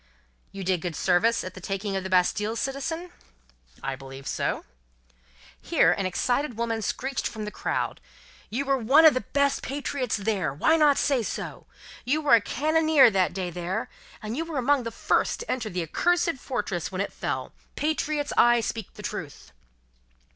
"You 0.51 0.63
did 0.63 0.81
good 0.81 0.95
service 0.95 1.43
at 1.43 1.53
the 1.53 1.61
taking 1.61 1.95
of 1.95 2.03
the 2.03 2.09
Bastille, 2.09 2.55
citizen?" 2.55 3.11
"I 3.83 3.95
believe 3.95 4.25
so." 4.25 4.65
Here, 5.61 5.91
an 5.91 6.07
excited 6.07 6.57
woman 6.57 6.81
screeched 6.81 7.27
from 7.27 7.45
the 7.45 7.51
crowd: 7.51 8.01
"You 8.49 8.65
were 8.65 8.79
one 8.79 9.05
of 9.05 9.13
the 9.13 9.21
best 9.21 9.61
patriots 9.61 10.17
there. 10.17 10.51
Why 10.55 10.75
not 10.75 10.97
say 10.97 11.21
so? 11.21 11.67
You 12.03 12.19
were 12.19 12.33
a 12.33 12.41
cannonier 12.41 13.11
that 13.11 13.31
day 13.35 13.51
there, 13.51 13.89
and 14.23 14.35
you 14.35 14.43
were 14.43 14.57
among 14.57 14.85
the 14.85 14.89
first 14.89 15.41
to 15.41 15.51
enter 15.51 15.69
the 15.69 15.83
accursed 15.83 16.33
fortress 16.37 16.91
when 16.91 16.99
it 17.01 17.13
fell. 17.13 17.53
Patriots, 17.75 18.33
I 18.35 18.59
speak 18.61 18.95
the 18.95 19.03
truth!" 19.03 19.51